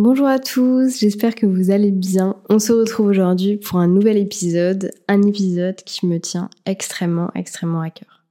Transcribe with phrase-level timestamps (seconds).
[0.00, 2.36] Bonjour à tous, j'espère que vous allez bien.
[2.48, 7.80] On se retrouve aujourd'hui pour un nouvel épisode, un épisode qui me tient extrêmement, extrêmement
[7.80, 8.22] à cœur.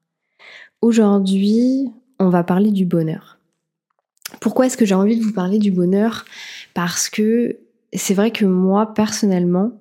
[0.81, 3.37] Aujourd'hui, on va parler du bonheur.
[4.39, 6.23] Pourquoi est-ce que j'ai envie de vous parler du bonheur?
[6.73, 7.57] Parce que
[7.91, 9.73] c'est vrai que moi, personnellement,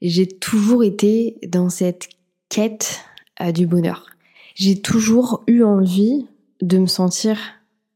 [0.00, 2.08] j'ai toujours été dans cette
[2.48, 3.00] quête
[3.42, 4.06] euh, du bonheur.
[4.54, 6.28] J'ai toujours eu envie
[6.62, 7.36] de me sentir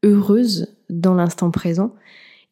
[0.03, 1.95] heureuse dans l'instant présent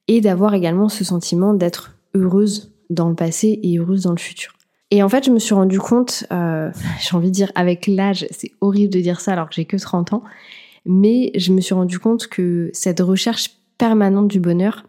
[0.10, 4.54] et d'avoir également ce sentiment d'être heureuse dans le passé et heureuse dans le futur.
[4.90, 8.26] Et en fait, je me suis rendu compte, euh, j'ai envie de dire avec l'âge,
[8.32, 10.24] c'est horrible de dire ça alors que j'ai que 30 ans,
[10.84, 14.84] mais je me suis rendu compte que cette recherche permanente du bonheur,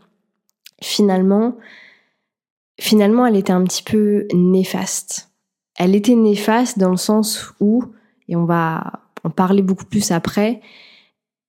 [0.83, 1.59] finalement,
[2.81, 5.29] finalement, elle était un petit peu néfaste.
[5.79, 7.85] Elle était néfaste dans le sens où,
[8.27, 10.63] et on va en parler beaucoup plus après,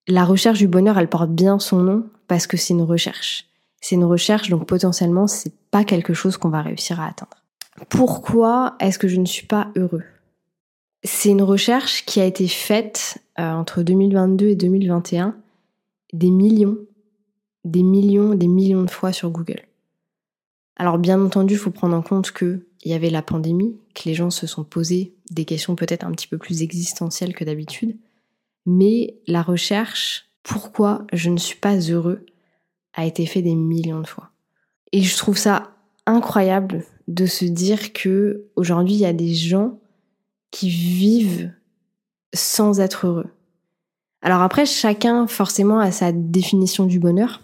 [0.09, 3.48] la recherche du bonheur, elle porte bien son nom parce que c'est une recherche.
[3.81, 7.38] C'est une recherche, donc potentiellement, c'est pas quelque chose qu'on va réussir à atteindre.
[7.89, 10.03] Pourquoi est-ce que je ne suis pas heureux?
[11.03, 15.36] C'est une recherche qui a été faite euh, entre 2022 et 2021
[16.14, 16.78] des millions,
[17.64, 19.61] des millions, des millions de fois sur Google.
[20.75, 24.13] Alors bien entendu, il faut prendre en compte qu'il y avait la pandémie, que les
[24.13, 27.97] gens se sont posés des questions peut-être un petit peu plus existentielles que d'habitude,
[28.66, 32.25] mais la recherche, pourquoi je ne suis pas heureux,
[32.94, 34.31] a été fait des millions de fois.
[34.92, 35.72] Et je trouve ça
[36.06, 39.80] incroyable de se dire que aujourd'hui il y a des gens
[40.52, 41.52] qui vivent
[42.34, 43.30] sans être heureux.
[44.22, 47.42] Alors après chacun forcément a sa définition du bonheur.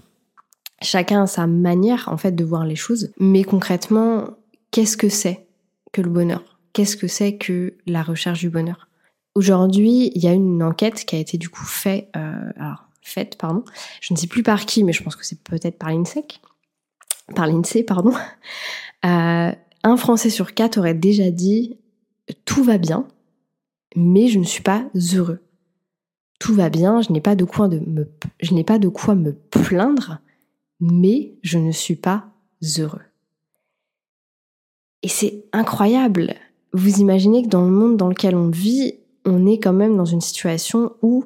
[0.81, 4.29] Chacun a sa manière en fait de voir les choses, mais concrètement,
[4.71, 5.47] qu'est-ce que c'est
[5.91, 6.59] que le bonheur?
[6.73, 8.87] Qu'est-ce que c'est que la recherche du bonheur?
[9.33, 13.37] Aujourd'hui, il y a une enquête qui a été du coup faite, euh, alors faite,
[13.37, 13.63] pardon.
[14.01, 16.41] Je ne sais plus par qui, mais je pense que c'est peut-être par l'INSEC.
[17.35, 18.13] Par l'INSEE, pardon.
[19.05, 19.51] Euh,
[19.83, 21.77] un Français sur quatre aurait déjà dit
[22.45, 23.07] tout va bien,
[23.95, 25.39] mais je ne suis pas heureux.
[26.39, 28.07] Tout va bien, je n'ai pas de quoi me,
[28.39, 30.19] je n'ai pas de quoi me plaindre,
[30.79, 32.25] mais je ne suis pas
[32.77, 33.01] heureux.
[35.03, 36.35] Et c'est incroyable.
[36.73, 40.05] Vous imaginez que dans le monde dans lequel on vit, on est quand même dans
[40.05, 41.25] une situation où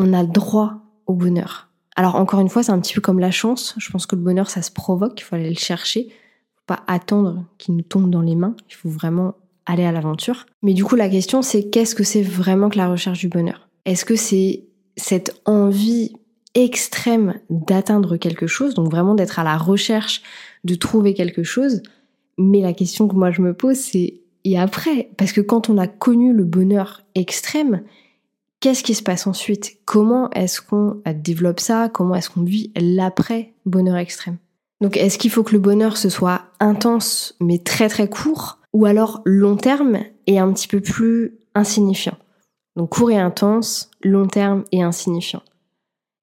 [0.00, 1.68] on a droit au bonheur.
[1.96, 3.74] Alors encore une fois, c'est un petit peu comme la chance.
[3.78, 5.20] Je pense que le bonheur, ça se provoque.
[5.20, 6.08] Il faut aller le chercher.
[6.56, 8.54] Faut pas attendre qu'il nous tombe dans les mains.
[8.68, 9.34] Il faut vraiment
[9.66, 10.46] aller à l'aventure.
[10.62, 13.68] Mais du coup, la question, c'est qu'est-ce que c'est vraiment que la recherche du bonheur?
[13.84, 14.64] Est-ce que c'est
[14.96, 16.12] cette envie
[16.54, 20.22] extrême d'atteindre quelque chose, donc vraiment d'être à la recherche
[20.64, 21.82] de trouver quelque chose?
[22.38, 25.10] Mais la question que moi je me pose, c'est et après?
[25.16, 27.82] Parce que quand on a connu le bonheur extrême,
[28.60, 29.78] Qu'est-ce qui se passe ensuite?
[29.86, 31.88] Comment est-ce qu'on développe ça?
[31.88, 34.36] Comment est-ce qu'on vit l'après bonheur extrême?
[34.82, 38.58] Donc est-ce qu'il faut que le bonheur ce soit intense mais très très court?
[38.74, 42.18] Ou alors long terme et un petit peu plus insignifiant?
[42.76, 45.42] Donc court et intense, long terme et insignifiant.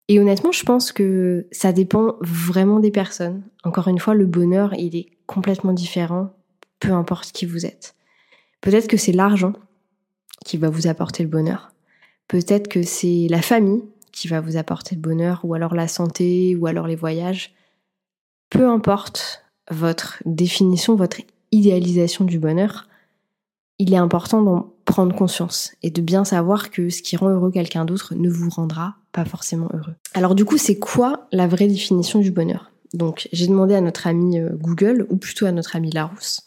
[0.07, 3.41] Et honnêtement, je pense que ça dépend vraiment des personnes.
[3.63, 6.33] Encore une fois, le bonheur, il est complètement différent,
[6.79, 7.95] peu importe qui vous êtes.
[8.61, 9.53] Peut-être que c'est l'argent
[10.45, 11.71] qui va vous apporter le bonheur.
[12.27, 16.55] Peut-être que c'est la famille qui va vous apporter le bonheur, ou alors la santé,
[16.55, 17.53] ou alors les voyages.
[18.49, 21.21] Peu importe votre définition, votre
[21.51, 22.87] idéalisation du bonheur,
[23.79, 27.51] il est important d'en prendre conscience et de bien savoir que ce qui rend heureux
[27.51, 29.93] quelqu'un d'autre ne vous rendra pas forcément heureux.
[30.13, 32.71] Alors du coup, c'est quoi la vraie définition du bonheur?
[32.93, 36.41] Donc j'ai demandé à notre ami euh, Google, ou plutôt à notre ami Larousse.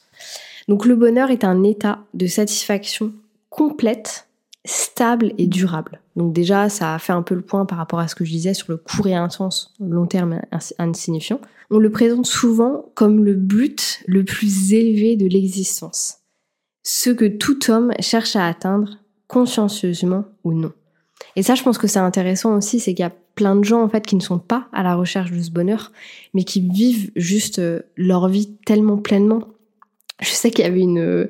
[0.69, 3.13] Donc le bonheur est un état de satisfaction
[3.51, 4.27] complète
[4.65, 6.01] stable et durable.
[6.17, 8.31] Donc déjà, ça a fait un peu le point par rapport à ce que je
[8.31, 10.41] disais sur le court et intense, long terme
[10.79, 11.41] insignifiant.
[11.71, 16.19] On le présente souvent comme le but le plus élevé de l'existence.
[16.83, 18.99] Ce que tout homme cherche à atteindre,
[19.29, 20.73] consciencieusement ou non.
[21.37, 23.83] Et ça, je pense que c'est intéressant aussi, c'est qu'il y a plein de gens
[23.83, 25.93] en fait qui ne sont pas à la recherche de ce bonheur,
[26.35, 29.45] mais qui vivent juste euh, leur vie tellement pleinement.
[30.21, 31.29] Je sais qu'il y avait une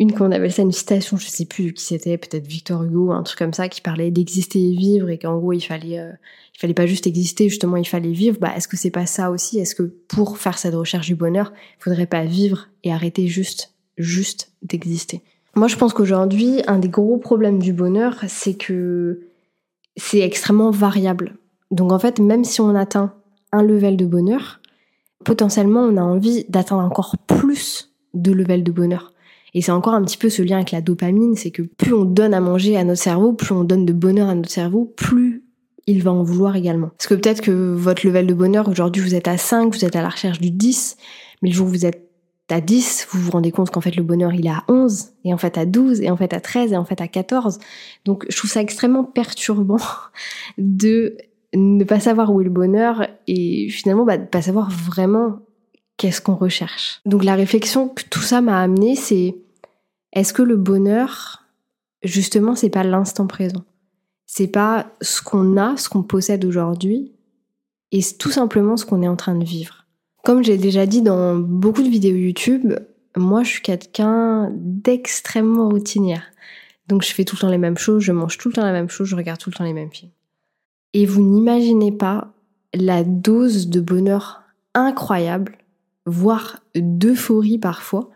[0.00, 3.22] une qu'on appelle ça une citation, je sais plus qui c'était, peut-être Victor Hugo, un
[3.22, 6.10] truc comme ça, qui parlait d'exister et vivre et qu'en gros il fallait, euh,
[6.58, 8.38] fallait pas juste exister, justement il fallait vivre.
[8.40, 9.58] Bah est-ce que c'est pas ça aussi?
[9.58, 13.74] Est-ce que pour faire cette recherche du bonheur, il faudrait pas vivre et arrêter juste,
[13.98, 15.20] juste d'exister?
[15.54, 19.20] Moi je pense qu'aujourd'hui un des gros problèmes du bonheur, c'est que
[19.98, 21.36] c'est extrêmement variable.
[21.70, 23.12] Donc en fait même si on atteint
[23.52, 24.60] un level de bonheur,
[25.26, 29.09] potentiellement on a envie d'atteindre encore plus de level de bonheur.
[29.54, 32.04] Et c'est encore un petit peu ce lien avec la dopamine, c'est que plus on
[32.04, 35.44] donne à manger à notre cerveau, plus on donne de bonheur à notre cerveau, plus
[35.86, 36.90] il va en vouloir également.
[36.96, 39.96] Parce que peut-être que votre level de bonheur, aujourd'hui vous êtes à 5, vous êtes
[39.96, 40.96] à la recherche du 10,
[41.42, 42.08] mais le jour où vous êtes
[42.48, 45.34] à 10, vous vous rendez compte qu'en fait le bonheur il est à 11, et
[45.34, 47.58] en fait à 12, et en fait à 13, et en fait à 14.
[48.04, 49.78] Donc je trouve ça extrêmement perturbant
[50.58, 51.16] de
[51.54, 55.40] ne pas savoir où est le bonheur et finalement bah, de pas savoir vraiment
[56.00, 57.02] qu'est-ce qu'on recherche.
[57.04, 59.36] Donc la réflexion que tout ça m'a amené, c'est
[60.14, 61.44] est-ce que le bonheur,
[62.02, 63.64] justement, c'est pas l'instant présent?
[64.24, 67.12] C'est pas ce qu'on a, ce qu'on possède aujourd'hui,
[67.92, 69.84] et c'est tout simplement ce qu'on est en train de vivre.
[70.24, 72.72] Comme j'ai déjà dit dans beaucoup de vidéos YouTube,
[73.14, 76.24] moi je suis quelqu'un d'extrêmement routinière.
[76.88, 78.72] Donc je fais tout le temps les mêmes choses, je mange tout le temps la
[78.72, 80.12] même chose, je regarde tout le temps les mêmes films.
[80.94, 82.32] Et vous n'imaginez pas
[82.72, 84.40] la dose de bonheur
[84.74, 85.58] incroyable,
[86.06, 88.10] voire d'euphorie parfois,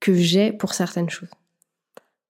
[0.00, 1.28] que j'ai pour certaines choses.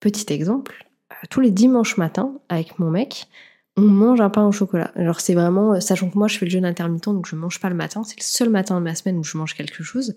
[0.01, 3.29] Petit exemple, euh, tous les dimanches matins, avec mon mec,
[3.77, 4.91] on mange un pain au chocolat.
[4.97, 7.61] Alors c'est vraiment, euh, sachant que moi je fais le jeûne intermittent, donc je mange
[7.61, 10.17] pas le matin, c'est le seul matin de ma semaine où je mange quelque chose.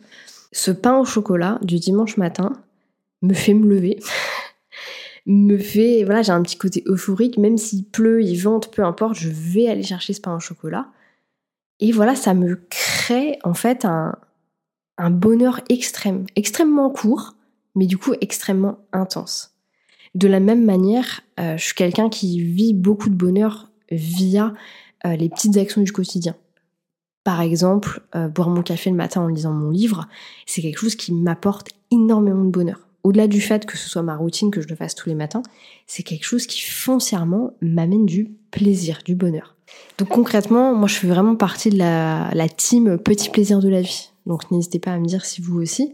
[0.51, 2.53] Ce pain au chocolat du dimanche matin
[3.21, 4.00] me fait me lever,
[5.25, 9.15] me fait, voilà, j'ai un petit côté euphorique, même s'il pleut, il vente, peu importe,
[9.15, 10.88] je vais aller chercher ce pain au chocolat.
[11.79, 14.15] Et voilà, ça me crée en fait un,
[14.97, 17.35] un bonheur extrême, extrêmement court,
[17.75, 19.55] mais du coup extrêmement intense.
[20.15, 24.53] De la même manière, euh, je suis quelqu'un qui vit beaucoup de bonheur via
[25.05, 26.35] euh, les petites actions du quotidien.
[27.23, 30.07] Par exemple, euh, boire mon café le matin en lisant mon livre,
[30.45, 32.87] c'est quelque chose qui m'apporte énormément de bonheur.
[33.03, 35.43] Au-delà du fait que ce soit ma routine, que je le fasse tous les matins,
[35.87, 39.55] c'est quelque chose qui foncièrement m'amène du plaisir, du bonheur.
[39.97, 44.11] Donc concrètement, moi je fais vraiment partie de la, team petit plaisir de la vie.
[44.25, 45.93] Donc n'hésitez pas à me dire si vous aussi.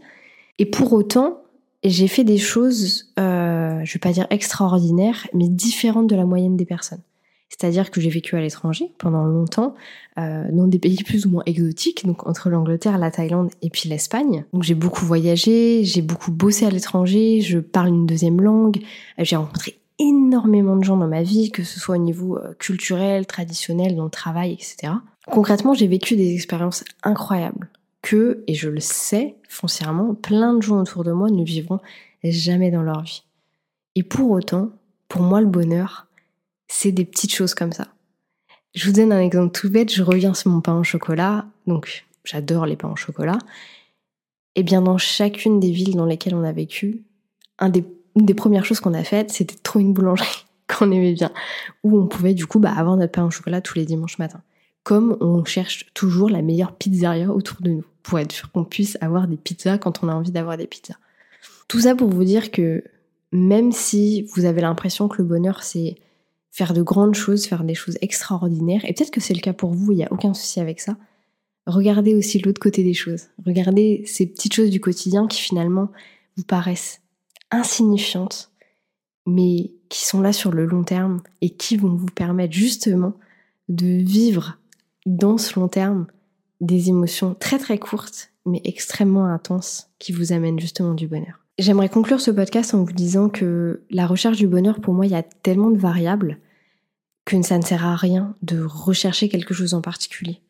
[0.58, 1.42] Et pour autant,
[1.84, 6.56] j'ai fait des choses, euh, je vais pas dire extraordinaires, mais différentes de la moyenne
[6.56, 7.00] des personnes.
[7.48, 9.74] C'est-à-dire que j'ai vécu à l'étranger pendant longtemps,
[10.18, 13.88] euh, dans des pays plus ou moins exotiques, donc entre l'Angleterre, la Thaïlande et puis
[13.88, 14.44] l'Espagne.
[14.52, 18.78] Donc j'ai beaucoup voyagé, j'ai beaucoup bossé à l'étranger, je parle une deuxième langue,
[19.18, 22.54] euh, j'ai rencontré énormément de gens dans ma vie, que ce soit au niveau euh,
[22.54, 24.94] culturel, traditionnel, dans le travail, etc.
[25.26, 27.68] Concrètement, j'ai vécu des expériences incroyables
[28.02, 31.80] que, et je le sais foncièrement, plein de gens autour de moi ne vivront
[32.24, 33.22] jamais dans leur vie.
[33.94, 34.70] Et pour autant,
[35.08, 36.06] pour moi, le bonheur,
[36.66, 37.88] c'est des petites choses comme ça.
[38.74, 42.06] Je vous donne un exemple tout bête, je reviens sur mon pain au chocolat, donc
[42.24, 43.38] j'adore les pains au chocolat.
[44.54, 47.04] Et bien dans chacune des villes dans lesquelles on a vécu,
[47.58, 47.84] un des,
[48.16, 51.30] une des premières choses qu'on a faites, c'était de trouver une boulangerie qu'on aimait bien,
[51.82, 54.42] où on pouvait du coup bah, avoir notre pain au chocolat tous les dimanches matins.
[54.82, 58.96] Comme on cherche toujours la meilleure pizzeria autour de nous pour être sûr qu'on puisse
[59.00, 60.96] avoir des pizzas quand on a envie d'avoir des pizzas.
[61.68, 62.82] Tout ça pour vous dire que
[63.32, 65.96] même si vous avez l'impression que le bonheur c'est
[66.50, 69.72] faire de grandes choses, faire des choses extraordinaires, et peut-être que c'est le cas pour
[69.72, 70.96] vous, il n'y a aucun souci avec ça,
[71.66, 73.28] regardez aussi l'autre côté des choses.
[73.46, 75.90] Regardez ces petites choses du quotidien qui finalement
[76.36, 76.99] vous paraissent
[77.50, 78.50] insignifiantes,
[79.26, 83.14] mais qui sont là sur le long terme et qui vont vous permettre justement
[83.68, 84.58] de vivre
[85.06, 86.06] dans ce long terme
[86.60, 91.40] des émotions très très courtes mais extrêmement intenses qui vous amènent justement du bonheur.
[91.58, 95.12] J'aimerais conclure ce podcast en vous disant que la recherche du bonheur, pour moi, il
[95.12, 96.38] y a tellement de variables
[97.26, 100.40] que ça ne sert à rien de rechercher quelque chose en particulier.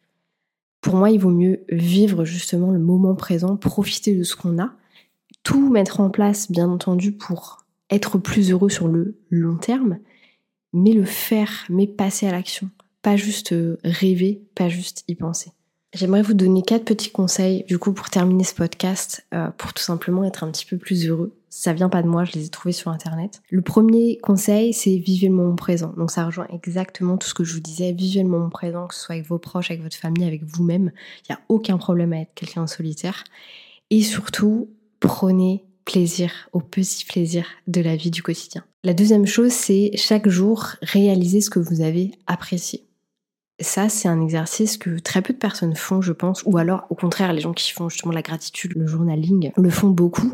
[0.80, 4.72] Pour moi, il vaut mieux vivre justement le moment présent, profiter de ce qu'on a,
[5.42, 9.98] tout mettre en place, bien entendu, pour être plus heureux sur le long terme,
[10.72, 12.70] mais le faire, mais passer à l'action.
[13.02, 15.52] Pas juste rêver, pas juste y penser.
[15.92, 19.82] J'aimerais vous donner quatre petits conseils, du coup, pour terminer ce podcast, euh, pour tout
[19.82, 21.36] simplement être un petit peu plus heureux.
[21.48, 23.42] Ça vient pas de moi, je les ai trouvés sur internet.
[23.50, 25.92] Le premier conseil, c'est vivez le moment présent.
[25.96, 27.90] Donc ça rejoint exactement tout ce que je vous disais.
[27.90, 30.92] Vivez le moment présent, que ce soit avec vos proches, avec votre famille, avec vous-même.
[31.24, 33.24] Il n'y a aucun problème à être quelqu'un solitaire.
[33.90, 34.70] Et surtout,
[35.00, 38.64] prenez plaisir au petit plaisir de la vie du quotidien.
[38.84, 42.86] La deuxième chose, c'est chaque jour réaliser ce que vous avez apprécié
[43.60, 46.94] ça, c'est un exercice que très peu de personnes font, je pense, ou alors au
[46.94, 50.32] contraire, les gens qui font justement la gratitude, le journaling, le font beaucoup.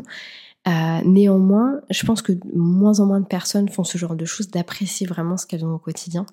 [0.67, 4.49] Euh, néanmoins, je pense que moins en moins de personnes font ce genre de choses,
[4.49, 6.25] d'apprécier vraiment ce qu'elles ont au quotidien.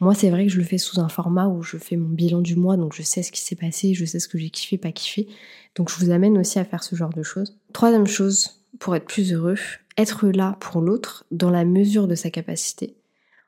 [0.00, 2.40] Moi, c'est vrai que je le fais sous un format où je fais mon bilan
[2.40, 4.78] du mois, donc je sais ce qui s'est passé, je sais ce que j'ai kiffé,
[4.78, 5.28] pas kiffé.
[5.74, 7.58] Donc je vous amène aussi à faire ce genre de choses.
[7.74, 9.56] Troisième chose, pour être plus heureux,
[9.98, 12.96] être là pour l'autre dans la mesure de sa capacité.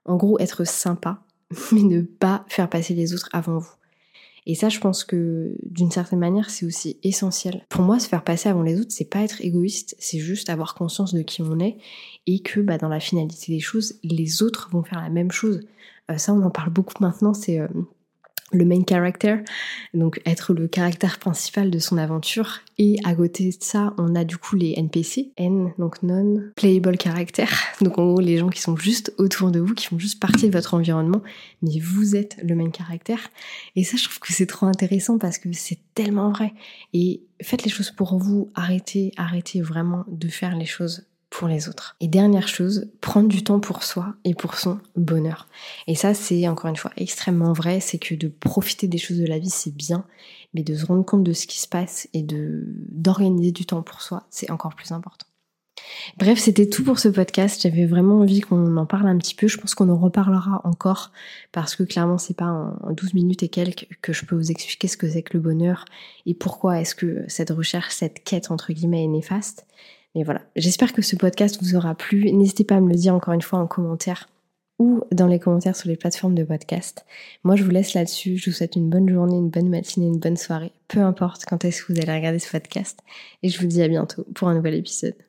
[0.04, 1.22] En gros, être sympa,
[1.72, 3.72] mais ne pas faire passer les autres avant vous.
[4.46, 7.64] Et ça, je pense que d'une certaine manière, c'est aussi essentiel.
[7.68, 10.74] Pour moi, se faire passer avant les autres, c'est pas être égoïste, c'est juste avoir
[10.74, 11.78] conscience de qui on est
[12.26, 15.60] et que bah, dans la finalité des choses, les autres vont faire la même chose.
[16.10, 17.68] Euh, ça, on en parle beaucoup maintenant, c'est euh,
[18.54, 19.36] le main character,
[19.92, 22.60] donc être le caractère principal de son aventure.
[22.78, 26.96] Et à côté de ça, on a du coup les NPC, N, donc non playable
[27.00, 27.46] character.
[27.80, 30.48] Donc en gros, les gens qui sont juste autour de vous, qui font juste partie
[30.48, 31.22] de votre environnement,
[31.62, 33.16] mais vous êtes le main character.
[33.76, 36.52] Et ça, je trouve que c'est trop intéressant parce que c'est tellement vrai.
[36.92, 41.68] Et faites les choses pour vous, arrêtez, arrêtez vraiment de faire les choses pour les
[41.68, 41.96] autres.
[41.98, 45.48] Et dernière chose, prendre du temps pour soi et pour son bonheur.
[45.88, 49.26] Et ça, c'est encore une fois extrêmement vrai, c'est que de profiter des choses de
[49.26, 50.04] la vie, c'est bien,
[50.54, 53.82] mais de se rendre compte de ce qui se passe et de d'organiser du temps
[53.82, 55.26] pour soi, c'est encore plus important.
[56.18, 57.60] Bref, c'était tout pour ce podcast.
[57.60, 59.48] J'avais vraiment envie qu'on en parle un petit peu.
[59.48, 61.10] Je pense qu'on en reparlera encore
[61.50, 64.86] parce que clairement, c'est pas en 12 minutes et quelques que je peux vous expliquer
[64.86, 65.84] ce que c'est que le bonheur
[66.26, 69.66] et pourquoi est-ce que cette recherche, cette quête entre guillemets est néfaste.
[70.14, 72.30] Mais voilà, j'espère que ce podcast vous aura plu.
[72.32, 74.28] N'hésitez pas à me le dire encore une fois en commentaire
[74.78, 77.04] ou dans les commentaires sur les plateformes de podcast.
[77.44, 78.36] Moi, je vous laisse là-dessus.
[78.36, 81.64] Je vous souhaite une bonne journée, une bonne matinée, une bonne soirée, peu importe quand
[81.64, 82.98] est-ce que vous allez regarder ce podcast.
[83.42, 85.14] Et je vous dis à bientôt pour un nouvel épisode.